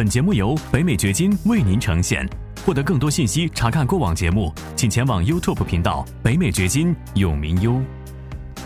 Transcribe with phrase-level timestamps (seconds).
[0.00, 2.26] 本节目由北美掘金为您呈现。
[2.64, 7.78] 获得更多信息，查看过往节目，请前往 YouTube 频道“北美掘金”永明优。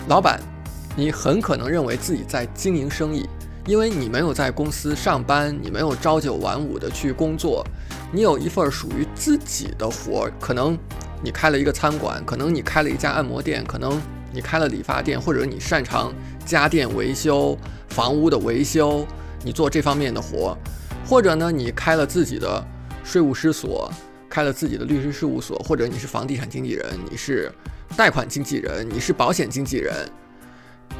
[0.06, 0.40] 老板，
[0.94, 3.28] 你很可能认为自己在经营生意，
[3.66, 7.66] 因为你没有在公司上班，你没有朝九晚五的去工作，
[8.12, 10.30] 你有一份属于自己的活。
[10.38, 10.78] 可能
[11.20, 14.00] 你开了一个餐馆，可能你开了一家按摩店，可能
[14.32, 16.12] 你开了理发店，或者你擅长
[16.46, 17.58] 家电维修、
[17.88, 19.04] 房屋的维修，
[19.42, 20.56] 你做这方面的活，
[21.06, 22.64] 或者呢，你开了自己的
[23.04, 23.90] 税务师所，
[24.28, 27.52] 开了自己的律师事务所，或者你是房地产经纪人，你是
[27.96, 29.94] 贷款经纪人，你是保险经纪人，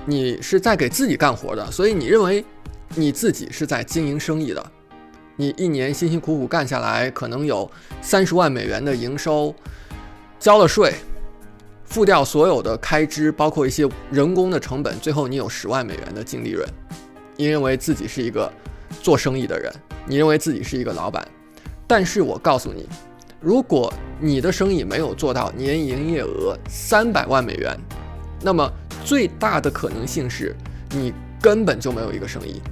[0.05, 2.45] 你是在给自己干活的，所以你认为
[2.95, 4.65] 你自己是在经营生意的。
[5.37, 7.69] 你一年辛辛苦苦干下来，可能有
[8.01, 9.53] 三十万美元的营收，
[10.39, 10.95] 交了税，
[11.87, 16.65] 付掉所有的开支，包括一些人工的成本，最后你有十万美元的净利润。
[17.37, 18.53] 你认为自己是一个
[19.05, 19.71] 做生意的人，
[20.07, 21.23] 你认为自己是一个老板，
[21.87, 22.89] 但是我告诉你，
[23.39, 27.79] 如果你的生意没有做到年营业额三百万美元，
[28.41, 28.67] 那么
[29.05, 30.57] 最大的可能性是
[30.89, 32.63] 你根本就没有一个生意。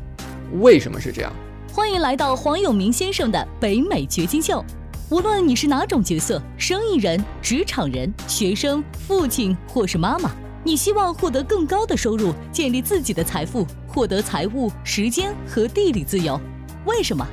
[0.62, 1.30] 为什么是这样？
[1.70, 4.64] 欢迎来到黄永明先生的北美掘金秀。
[5.11, 10.30] 无论你是哪种角色，生意人、职场人、学生、父亲或是妈妈，
[10.64, 16.40] 你希望获得更高的收入，建立自己的财富，获得财务、时间和地理自由。
[16.86, 17.26] 为什么？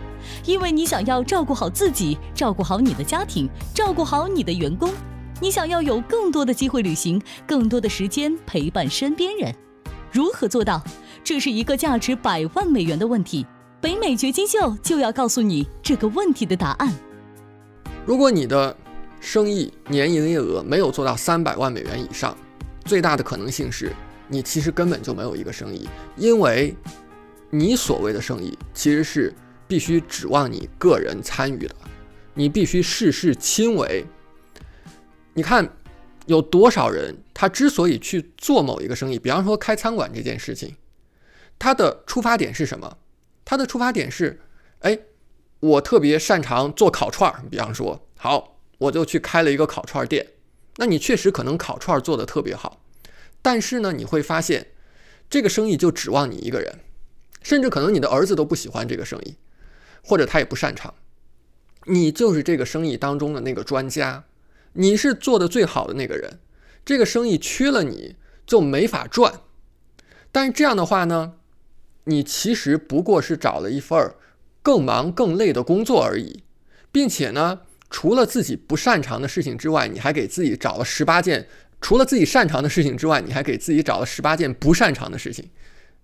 [0.45, 4.91] 因为你想要照顾好自己，照顾好你的家庭，照顾好你的员工。
[5.41, 9.55] 你想要有更多的机会旅行，更多的时间陪伴身边人。
[10.11, 10.83] 如何做到？
[11.23, 13.45] 这是一个价值百万美元的问题。
[13.79, 16.93] 北美掘金秀就要告诉你这个问题的答案。
[18.05, 18.75] 如果你的
[19.21, 22.35] 生意年营业额没有做到三百万美元以上，
[22.83, 23.93] 最大的可能性是
[24.29, 26.73] 你其实根本就没有一个生意，因为
[27.49, 29.33] 你所谓的生意其实是
[29.67, 31.75] 必须指望你个人参与的，
[32.35, 34.05] 你必须事事亲为。
[35.33, 35.67] 你看，
[36.27, 40.75] 有多少人他之所以去做某一个生意，比方说开餐馆这件事情，
[41.57, 42.97] 他的出发点是什么？
[43.43, 44.39] 他的出发点是，
[44.81, 44.99] 哎，
[45.59, 50.27] 我特别擅长做烤串儿，比方说，好，我就去开了一个烤串店。
[50.75, 52.81] 那你确实可能烤串儿做的特别好，
[53.41, 54.67] 但是呢，你会发现，
[55.29, 56.79] 这个生意就指望你一个人，
[57.41, 59.35] 甚至可能你的儿子都不喜欢这个生意，
[60.03, 60.93] 或者他也不擅长，
[61.85, 64.25] 你就是这个生意当中的那个专家，
[64.73, 66.39] 你是做的最好的那个人，
[66.83, 69.41] 这个生意缺了你就没法赚。
[70.31, 71.33] 但是这样的话呢？
[72.05, 74.15] 你其实不过是找了一份
[74.63, 76.43] 更忙更累的工作而已，
[76.91, 77.61] 并且呢，
[77.91, 81.43] 除了自己不擅长的事情之外，你还给自己找了十八件；
[81.81, 85.49] 除了自己擅长的事情之外，你还给自己找了十八件不擅长的事情。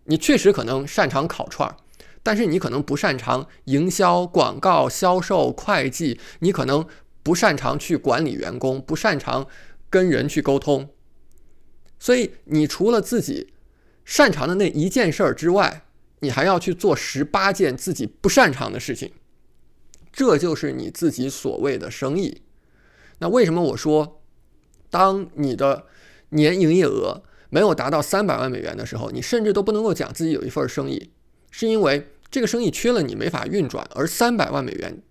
[0.05, 1.75] 你确实可能擅长烤串儿，
[2.21, 6.85] 但是你可能不擅长营销、广告、销售、会计，你可能
[7.23, 9.47] 不擅长去管理员工，不擅长
[9.89, 10.89] 跟人去沟通。
[11.99, 13.53] 所以，你除了自己
[14.03, 15.85] 擅长的那一件事儿之外，
[16.19, 19.11] 你还要去做十八件自己不擅长的事情，
[20.13, 22.43] 这就是你自己所谓的生意。
[23.19, 24.21] 那为什么我说，
[24.95, 25.83] 当你的
[26.29, 31.11] 年营业额没有达到三百万美元的时候，你甚至都不能够讲自己有一份生意，
[31.51, 35.01] 是因为这个生意缺了你没法运转，而三百万美元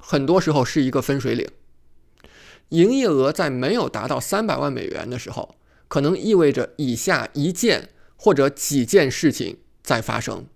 [0.00, 1.46] 很多时候是一个分水岭。
[2.70, 5.54] 营业额在没有达到三百万美元的时候，
[5.86, 9.58] 可能意味着以下一件或者几件事情。
[9.84, 10.46] 在发生，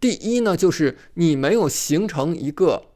[0.00, 2.86] 第一呢，就是你没有形成一个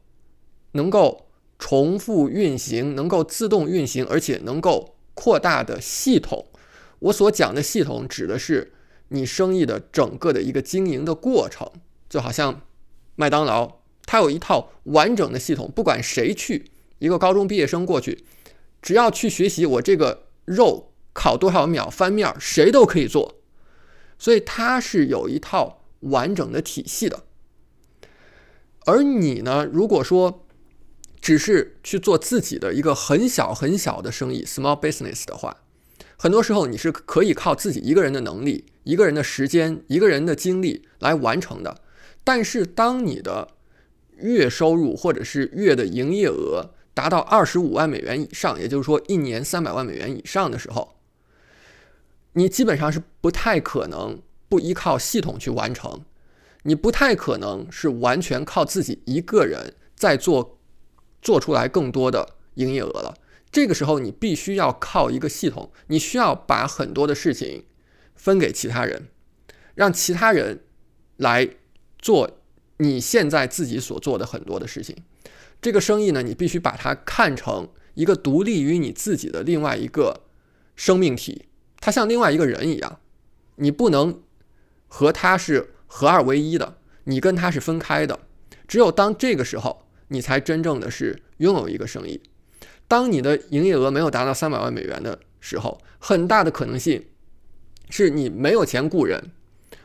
[0.72, 6.46] 能够重复运行、能够自动运行，而且能够扩大的系统。
[7.00, 8.72] 我所讲的系统，指的是
[9.08, 11.68] 你生意的整个的一个经营的过程。
[12.08, 12.62] 就好像
[13.16, 16.70] 麦当劳，它有一套完整的系统，不管谁去，
[17.00, 18.24] 一个高中毕业生过去，
[18.80, 23.34] 只要去学习我这个肉烤多少秒翻面，谁都可以做。
[24.18, 27.24] 所以它是有一套完整的体系的，
[28.86, 30.46] 而你呢，如果说
[31.20, 35.56] 只是去做自己的一个很小很小的生意 （small business） 的话，
[36.16, 41.82] 很多时候你是可以靠自己一个人的能力、一个人的时间、一个人的精力来完成的。
[42.24, 43.48] 但是，当你的
[44.16, 50.96] 月收入或者是月的营业额达到二十五万美元以上，也就是说一年三百万美元以上的时候，
[52.32, 56.04] 你基本上是不太可能不依靠系统去完成，
[56.64, 60.57] 你不太可能是完全靠自己一个人在做，
[61.20, 63.14] 做出来更多的营业额了。
[63.50, 67.64] 这个时候，你必须要靠一个系统，你需要把很多的事情
[68.14, 69.08] 分给其他人，
[69.74, 70.64] 让其他人
[71.16, 71.48] 来
[71.98, 72.38] 做
[72.76, 74.96] 你现在自己所做的很多的事情。
[75.62, 80.22] 这个生意呢，你必须把它看成一个独立于你自己的另外一个
[80.76, 81.46] 生命体，
[81.80, 83.00] 它像另外一个人一样，
[83.56, 84.22] 你不能
[84.86, 88.20] 和它是合二为一的，你跟它是分开的。
[88.68, 92.20] 只有当这个时候，你才真正的是拥有一个生意。
[92.86, 97.04] 当你的营业额没有达到三百万美元的时候，很大的可能性
[97.90, 99.30] 是你没有钱雇人，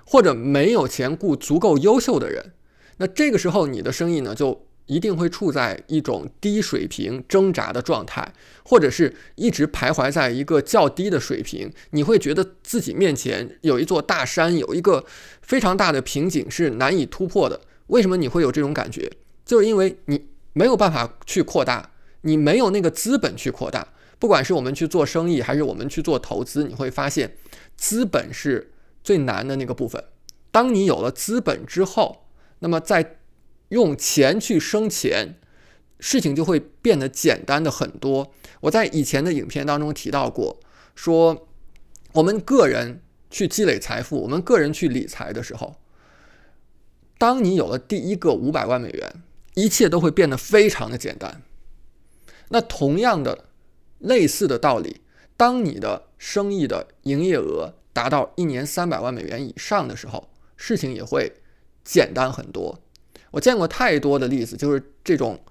[0.05, 2.53] 或者没有钱雇足够优秀的人。
[2.97, 8.33] 那这个时候，你的生意呢，就一定会处在一种低水平挣扎的状态，
[8.63, 11.71] 或者是一直徘徊在一个较低的水平。
[11.91, 15.05] 你会觉得自己面前有一座大山，有一个
[15.41, 17.59] 非常大的瓶颈是难以突破的。
[17.87, 19.11] 为什么你会有这种感觉？
[19.45, 21.91] 就是因为你没有办法去扩大，
[22.21, 23.87] 你没有那个资本去扩大。
[24.19, 27.35] 不管是我们去做生意，还是我们去做投资，你会发现，
[27.75, 28.71] 资本是
[29.03, 30.01] 最难的那个部分。
[30.49, 32.27] 当你有了资本之后，
[32.59, 33.17] 那么在
[33.69, 35.35] 用钱去生钱，
[35.99, 38.31] 事情就会变得简单的很多。
[38.61, 40.57] 我在以前的影片当中提到过，
[40.95, 41.47] 说
[42.13, 45.75] 我们个人去积累财富，我们个人去理财的时候。
[47.17, 49.23] 当你有了第一个五百万美元，
[49.55, 51.41] 一切都会变得非常的简单。
[52.49, 53.45] 那同样的、
[53.99, 55.01] 类似的道理，
[55.35, 61.31] 当你的生意的营业额达到一年三百万美元以上的时候，事情也会
[61.83, 62.81] 简单很多。
[63.31, 65.43] 我见过太多的例子，就是这种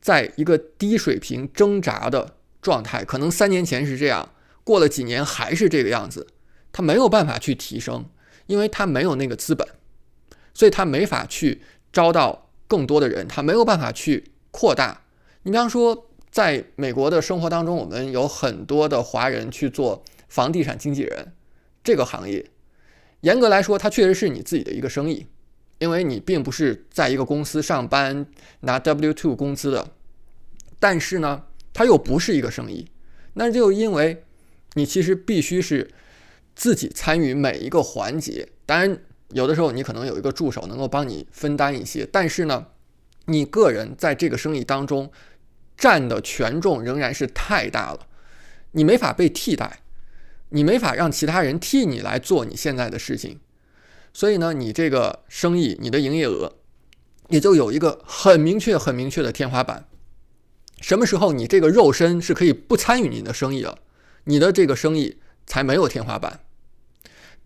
[0.00, 4.30] 在一个低水平挣扎的状态，可能三年前是这样，
[4.64, 6.26] 过了几年还是这个样子，
[6.72, 8.06] 他没有办法去提升，
[8.46, 9.66] 因为他没有那个资本。
[10.52, 15.02] 所以他没法去招到更多的人，他没有办法去扩大。
[15.42, 21.32] 你比方说，在美国的生活当中，我们有很多的华人去做房地产经纪人
[21.82, 22.48] 这个行业。
[23.22, 25.26] 严格来说，它确实是你自己的一个生意，
[25.78, 28.24] 因为你并不是在一个公司上班
[28.60, 29.88] 拿 W two 工资的。
[30.78, 31.42] 但是呢，
[31.72, 32.86] 它又不是一个生意，
[33.34, 34.22] 那就因为
[34.74, 35.90] 你其实必须是
[36.54, 38.48] 自己参与每一个环节。
[38.64, 39.02] 当然。
[39.32, 42.66] 有的时候你可能有一个助手能够帮你分担一些，但是呢，
[43.26, 45.10] 你个人在这个生意当中
[45.76, 48.06] 占的权重仍然是太大了，
[48.72, 49.80] 你没法被替代，
[50.50, 53.38] 你没法让其他人替你来做你现在的事情，
[54.12, 56.54] 所以呢，你这个生意你的营业额
[57.28, 59.86] 也就有一个很明确、很明确的天花板。
[60.80, 63.78] 什么时候你这个肉身是可以不参与你的生意了，
[64.24, 66.40] 你的这个生意才没有天花板。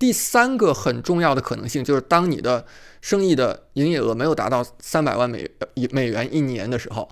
[0.05, 2.67] 第三个很重要的可能性就是，当你的
[3.01, 5.51] 生意的营业额没有达到三百万美
[5.93, 7.09] 美元一年的时候，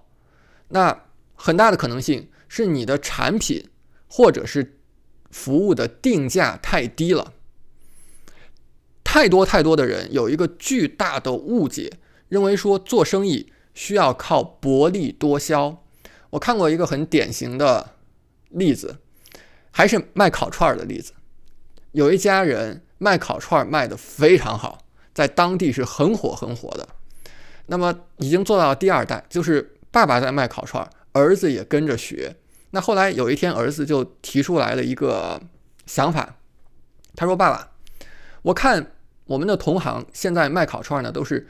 [0.69, 1.05] 那
[1.35, 3.67] 很大的可能性是你的产品
[4.09, 4.79] 或者是
[5.31, 7.33] 服务的定价太低了。
[9.03, 11.91] 太多太多的人有一个巨大的误解，
[12.29, 15.83] 认为说做生意需要靠薄利多销。
[16.29, 17.95] 我看过一个很典型的
[18.51, 18.99] 例子，
[19.71, 21.15] 还是卖烤串的例子。
[21.93, 24.79] 有一家人卖烤串卖得非常好，
[25.15, 26.89] 在当地是很火很火的。
[27.67, 32.37] 那么已经做到第二代，就是爸爸在卖烤串，儿子也跟着学。
[32.71, 35.41] 那后来有一天，儿子就提出来了一个
[35.87, 36.37] 想法，
[37.15, 37.71] 他说：“爸爸，
[38.43, 38.93] 我看
[39.27, 41.47] 我们的同行现在卖烤串呢，都是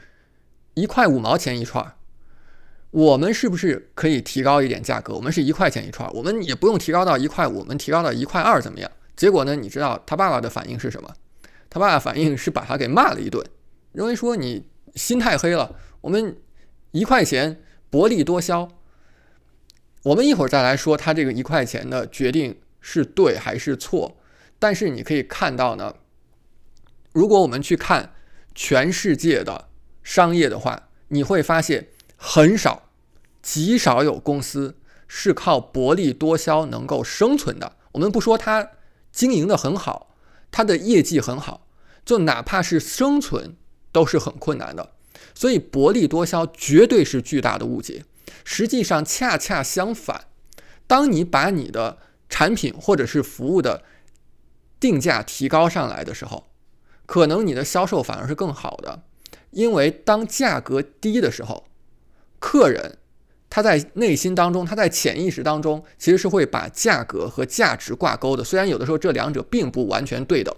[0.73, 1.93] 一块五毛钱一串，
[2.91, 5.13] 我们是不是可以提高一点价格？
[5.13, 9.55] 我们是一块钱一串，我们也不用提高到一块五，我们提高到一块二怎么样？”结果呢？
[9.55, 11.13] 你知道他爸爸的反应是什么？
[11.69, 13.43] 他爸爸反应是把他给骂了一顿，
[13.93, 15.75] 认为说你心太黑了。
[16.01, 16.37] 我们
[16.91, 18.69] 一块钱薄利多销。
[20.03, 24.17] 我们一会儿再来说他这个一块钱的决定是对还是错。
[24.59, 25.95] 但是你可以看到呢，
[27.11, 28.13] 如果我们去看
[28.53, 29.69] 全世界的
[30.03, 32.89] 商业的话，你会发现很少、
[33.41, 34.77] 极少有公司
[35.07, 37.77] 是靠薄利多销能够生存的。
[37.93, 38.69] 我们不说它。
[39.13, 40.15] 经营的很好，
[40.51, 41.67] 它的业绩很好，
[42.03, 43.55] 就哪怕是生存
[43.93, 44.91] 都是很困难的。
[45.33, 48.03] 所以薄利多销绝对是巨大的误解。
[48.43, 50.25] 实际上恰恰相反，
[50.87, 53.83] 当你把你的产品或者是服务的
[54.79, 56.47] 定价提高上来的时候，
[57.05, 59.03] 可能你的销售反而是更好的。
[59.51, 61.67] 因为当价格低的时候，
[62.39, 62.97] 客人。
[63.55, 68.43] 他在内心当中，他在潜意识当中，其实是会把价格和价值挂钩的。
[68.43, 70.51] 虽然有的时候这两者并不完全对等，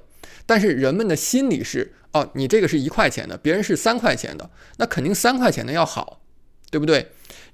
[0.46, 6.22] 但是人们的心理是：哦，你这个是一块钱的，别人是三块钱的，那肯定三块钱的要好，
[6.72, 7.06] 对不对？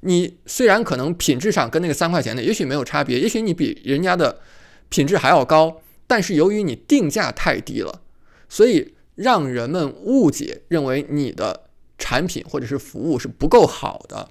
[0.02, 4.42] 你虽然可能品质上跟那个三块钱的也许没有差别，也许你比人家的
[4.90, 8.04] 品质还要高，但是由于你定价太低了，
[8.48, 11.62] 所以让人们误解，认为你的。
[12.04, 14.28] 产品或者是服务是不够好的，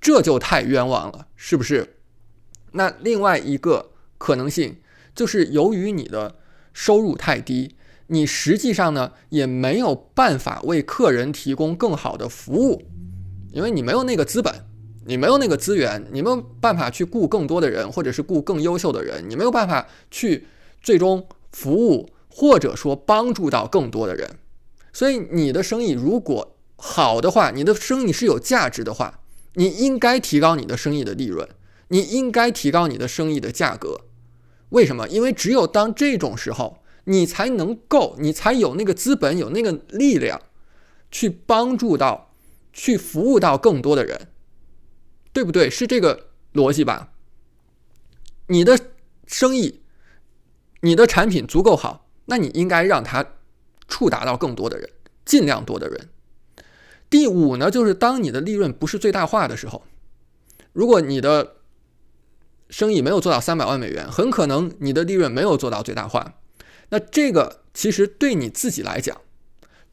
[0.00, 1.96] 这就太冤枉了，是不是？
[2.72, 4.78] 那另外一个可能性
[5.14, 6.36] 就是由于你的
[6.72, 7.76] 收入太低，
[8.08, 12.82] 你实际上呢也没有办法为客人提供更好的服务，
[13.52, 14.66] 因为你没有那个资本，
[15.06, 20.46] 你没有那个资源，你没有办法去雇更多的人，或者是雇更优秀的人，你没有办法去
[20.80, 24.38] 最终服务或者说帮助到更多的人。
[24.92, 29.20] 所以你的生意如果好的话，你的生意是有价值的话，
[29.58, 31.48] 你应该提高你的生意的利润，
[31.88, 34.02] 你应该提高你的生意的价格。
[34.68, 35.08] 为什么？
[35.08, 40.40] 因为只有当这种时候，你才能够，你才有那个资本，有那个力量，
[41.10, 42.32] 去帮助到，
[42.72, 44.28] 去服务到更多的人，
[45.32, 45.68] 对不对？
[45.68, 47.10] 是这个逻辑吧？
[48.46, 48.78] 你的
[49.26, 49.80] 生意，
[50.82, 53.26] 你的产品足够好，那你应该让它
[53.88, 54.88] 触达到更多的人，
[55.24, 56.10] 尽量多的人。
[57.10, 59.82] 第五呢，就是当你的利润不是最大化的时候，
[60.74, 61.54] 如果你的
[62.68, 66.34] 生意没有做到三百万美元，很可能你的利润没有做到最大化。
[66.90, 69.20] 那这个其实对你自己来讲，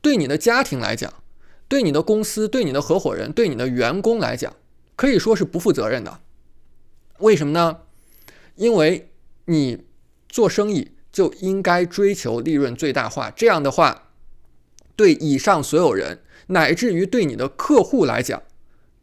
[0.01, 1.13] 对你的家庭来讲，
[1.69, 4.53] 对你的公司、对你的合伙人、对你的员工来讲，
[4.98, 6.19] 可以说是不负责任的。
[7.19, 7.79] 为什么呢？
[8.55, 9.13] 因为
[9.45, 9.86] 你
[10.27, 14.10] 做生意就应该追求利润最大化，这样的话，
[14.98, 16.19] 对以上所有人。
[16.48, 18.42] 乃至于对你的客户来讲，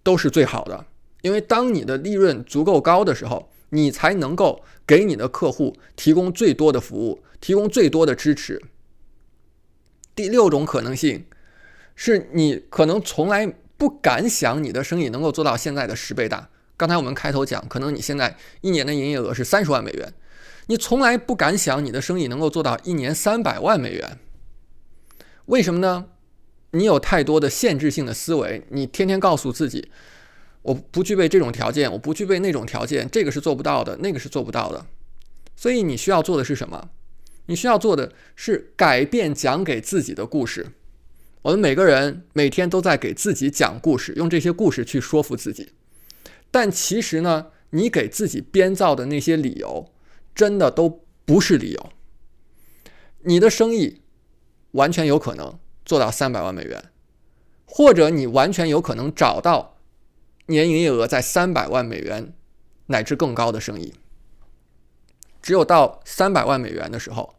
[0.02, 0.86] 都是最好的，
[1.22, 8.62] 因为当你的利润足够高的时候，你才能够给你的客户提供最多的服务，提供最多的支持。
[10.14, 11.24] 第六种可能性，
[11.96, 13.46] 是你可能从来
[13.76, 16.50] 不敢想你的生意能够做到现在的十倍大。
[16.76, 20.12] 刚才我们开头讲，可能你现在一年的营业额是三十万美元，
[20.66, 24.18] 你从来不敢想你的生意能够做到一年三百万美元。
[25.46, 26.06] 为什么呢？
[26.72, 29.90] 你有太多的限制性的思维，你天天告诉自己，
[30.62, 34.86] 我不具备这种条件，我不具备那种条件，这个是做不到的，那个是做不到的。
[35.54, 36.90] 所以你需要做的是什么？
[37.46, 40.68] 你需要做的是改变讲给自己的故事。
[41.42, 45.72] 我们每个人每天都在给自己讲故事，用这些故事去说服自己。
[46.50, 49.92] 但其实呢，你给自己编造的那些理由，
[50.34, 51.90] 真的都不是理由。
[53.24, 54.00] 你的生意
[54.70, 55.58] 完全有可能。
[55.84, 56.90] 做到三百万美元，
[57.66, 59.76] 或者你完全有可能找到
[60.46, 62.32] 年营业额在三百万美元
[62.86, 63.94] 乃至更高的生意。
[65.40, 67.34] 只有到三百万美元的时候，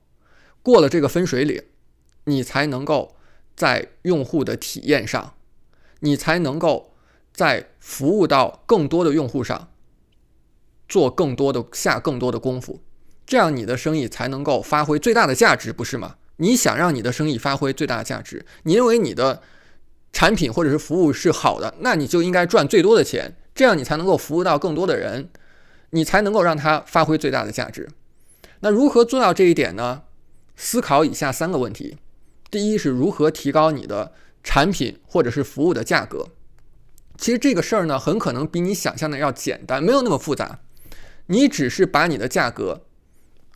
[0.61, 1.63] 过了这个分水岭，
[2.25, 3.15] 你才能够
[3.55, 5.35] 在用户的体验上，
[6.01, 6.93] 你才能够
[7.33, 9.71] 在服务到更多的用户上
[10.89, 12.81] 做更多的下更多的功夫，
[13.25, 16.17] 这样你的生意才能够发挥最大的价值，不是吗？
[16.43, 19.41] 你想让你的生意发挥最大价值，你认为你的
[20.11, 25.29] 产品或者是服务是好的，那你就应该赚最多的钱，这样你才能够服务到更多的人，
[25.91, 27.87] 你才能够让它发挥最大的价值。
[28.59, 30.03] 那如何做到这一点呢？
[30.57, 31.97] 思考以下三个问题：
[32.51, 34.11] 第一是如何提高你的
[34.43, 36.27] 产品或者是服务的价格。
[37.17, 40.59] 其实这个事儿呢，很可能比你想象的要简单，没有那么复杂，
[41.27, 42.81] 你只是把你的价格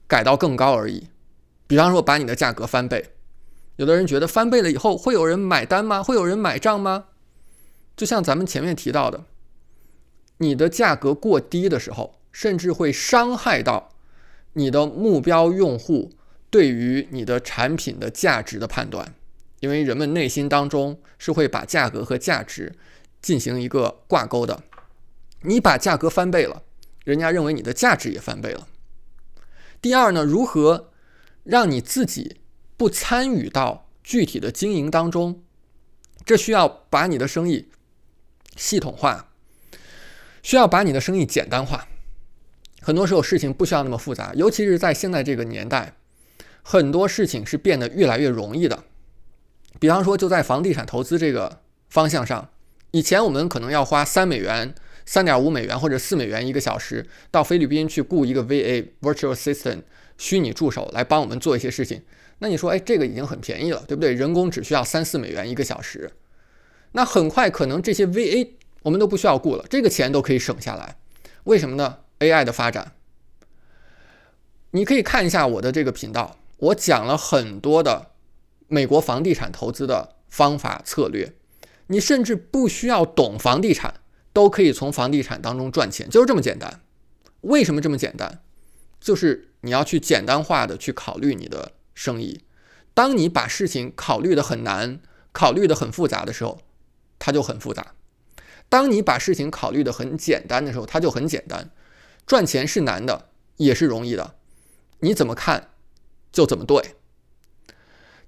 [0.08, 1.10] 改到更高而已。
[1.68, 3.12] 比方说，把你的价格翻倍，
[3.76, 6.02] 有的人觉得翻倍了以后会有人买单吗？
[6.02, 7.08] 会有人买账吗？
[7.98, 9.26] 就像咱们前面提到的，
[10.38, 13.90] 你的价格过低的时候，甚至会伤害到
[14.54, 16.14] 你的目标用户
[16.50, 19.14] 对于你的产品的价值的判断，
[19.60, 22.74] 因为人们内心当中是会把价格和价值
[23.22, 24.64] 进行一个挂钩的。
[25.42, 26.64] 你把价格翻倍了，
[27.04, 28.68] 人家认为你的价值也翻倍了。
[29.82, 30.92] 第二呢，如何？
[31.48, 32.42] 让你自己
[32.76, 35.42] 不参与到具体的经营当中，
[36.26, 37.70] 这需要把你的生意
[38.58, 39.30] 系统化，
[40.44, 41.88] 需要把你的生意简单化。
[42.82, 45.96] 很多时候事情不需要那么复杂，尤其是在现在这个年代，
[46.62, 48.84] 很多事情是变得越来越容易的。
[49.80, 52.50] 比方说，就在房地产投资这个方向上，
[52.92, 54.76] 以前我们可能要花三美元、
[55.06, 59.84] 三点五美元或者四美元一个小时到菲律宾去雇一个 VA Virtual Assistant。
[60.18, 62.02] 虚拟助手来帮我们做一些事情，
[62.40, 64.14] 那你说，哎，这个已经很便宜了，对不对？
[64.14, 66.12] 人工只需要三四美元一个小时，
[66.94, 68.50] 那很快可能这些 VA
[68.84, 70.98] 我们都不需要雇了，这个钱都可以省下来。
[71.44, 72.94] 为什么呢？AI 的发展，
[74.72, 78.12] 你可以看一下我的这个频道，我讲了很多的
[78.68, 81.34] 美国房地产投资的方法策略，
[81.88, 84.02] 你甚至不需要懂房地产，
[84.34, 86.82] 都可以从房地产当中赚钱，就是这么简单。
[87.42, 88.42] 为什么这么简单？
[89.00, 92.40] 就是你要去简单化的去考虑你的生意。
[92.94, 95.02] 当你把事情考虑的很难、
[95.34, 96.62] 考虑的很复杂的时候，
[97.20, 97.84] 它就很复杂；
[98.70, 101.70] 当你把事情考虑的很简单的时候，它就很简单。
[102.26, 104.36] 赚钱是难的，也是容易的，
[105.02, 105.72] 你怎么看
[106.32, 106.96] 就怎么对。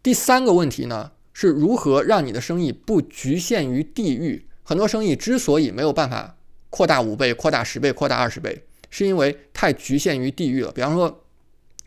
[0.03, 4.47] 第三个问题呢，是如何让你的生意不局限于地域？
[4.63, 6.37] 很多生意之所以没有办法
[6.69, 10.71] 扩大五倍、扩大十倍、扩大二十倍，是因为太局限于地域了。
[10.71, 11.25] 比方说，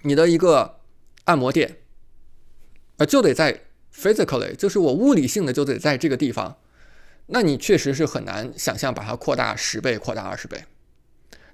[0.03, 0.81] 你的一个
[1.25, 1.79] 按摩店，
[2.97, 3.63] 呃，就得在
[3.95, 6.59] physically，就是我物理性的就得在这个地方，
[7.27, 10.65] 那你确实是很难想象把它扩大十倍、扩大二十倍。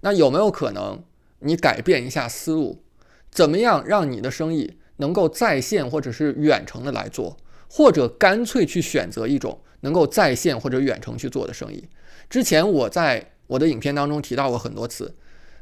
[0.01, 1.05] 那有没有可能
[1.41, 2.83] 你改变一下思路，
[3.31, 4.79] 怎么样让你的生意？
[5.01, 7.37] 能够在线或者是远程的来做，
[7.71, 11.89] 或者干脆去选择一种能够在线或者远程去做的生意。
[12.29, 15.15] 之前我在我的影片当中提到过很多次，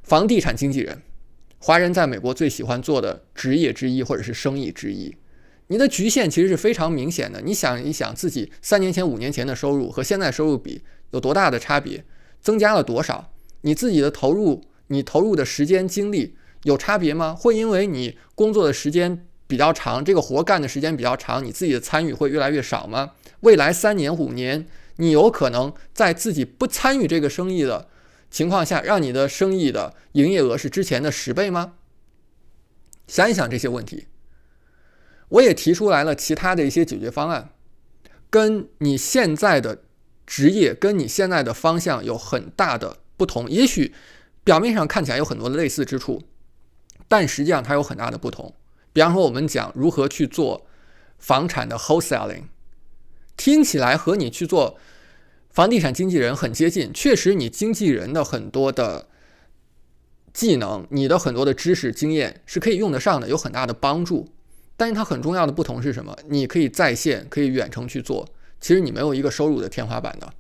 [0.03, 1.03] 房地产经纪人，
[1.59, 5.15] 华人在美国最喜欢做的职业之一或者是生意之一。
[5.69, 7.41] 你的局限其实是非常明显的。
[7.41, 12.05] 你想一想自己三年前、五年前的收入和现在收入比有多大的差别，
[12.41, 13.33] 增加了多少？
[13.63, 16.37] 你自己的投入，你投入的时间精力。
[16.63, 17.33] 有差别吗？
[17.39, 23.13] 会因为你工作的时间比较长，这个活干的时间比较长，你自己的参与会越来越少吗？
[23.41, 27.89] 未来三年、五年，你有可能在自己不参与这个生意的
[28.31, 31.75] 情况下，让你的生意的营业额是之前的十倍吗？
[33.07, 34.09] 想一想这些问题，
[35.29, 37.51] 我也提出来了其他的一些解决方案，
[38.29, 39.83] 跟你现在的
[40.27, 43.95] 职业、跟你现在的方向有很大的不同，也许
[44.43, 46.23] 表面上看起来有很多的类似之处。
[47.09, 48.53] 但实际上它有很大的不同。
[48.93, 50.67] 比方说，我们讲如何去做
[51.19, 52.45] 房产的 wholesaling，
[53.37, 54.77] 听起来和你去做
[55.57, 56.93] 房地产经纪人很接近。
[56.93, 59.09] 确实，你经纪人的很多的
[60.35, 64.29] 技能、你的很多的知识经验是可以用得上的，有很大的帮助。
[64.77, 66.15] 但是它很重要的不同是什么？
[66.29, 68.29] 你可以在线，可以远程去做。
[68.61, 70.31] 其实你没有一个收入的天花板的，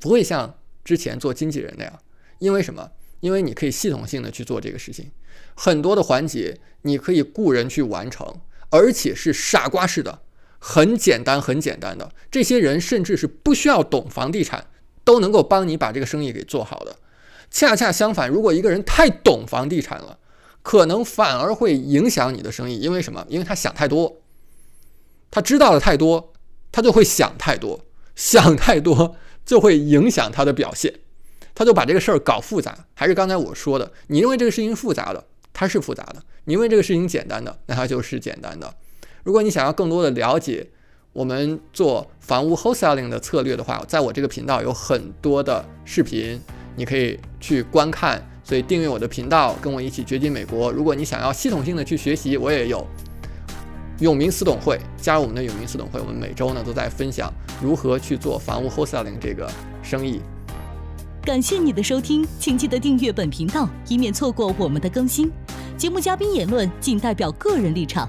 [0.00, 2.00] 不会像之前做经纪人那样。
[2.40, 2.90] 因为什么？
[3.20, 5.12] 因为你可以系统性的去做这个事情。
[5.54, 10.22] 很多的环节你可以雇人去完成，而且是傻瓜式的，
[10.68, 12.10] 很简单很简单的。
[12.28, 14.66] 这些人甚至是不需要懂房地产，
[15.04, 16.96] 都能够帮你把这个生意给做好的。
[17.52, 20.18] 恰恰相反，如果一个人太懂房地产了，
[20.62, 22.78] 可能反而会影响你的生意。
[22.78, 23.24] 因为什么？
[23.28, 24.20] 因为他想太多，
[25.30, 26.32] 他知道的太多，
[26.72, 27.84] 他就会想太多，
[28.16, 30.92] 想太多就会影响他的表现，
[31.54, 32.86] 他就把这个事儿搞复杂。
[32.94, 35.24] 还是刚才我说的，你认为这个事情复杂的。
[35.58, 38.74] 它是复杂的，你认为这个事情简单的，那它就是简单的。
[39.26, 40.64] 如果你想要更多的了解
[41.12, 46.40] 我们做房屋 wholesaling 的策略的话，在我这个频道有很多的视频，
[46.76, 48.24] 你可以去观看。
[48.44, 50.70] 所以订阅我的频道，跟我一起掘金美国。
[50.70, 52.86] 如果你想要系统性的去学习，我也有
[53.98, 57.28] 永明私董会，加入我们的永明私董会，我们每周呢都在分享
[57.60, 59.50] 如何去做房屋 wholesaling 这个
[59.82, 60.20] 生意。
[61.24, 65.32] 感谢你的收听，请记得订阅本频道，以免错过我们的更新。
[65.76, 68.08] 节目嘉宾言论仅代表个人立场。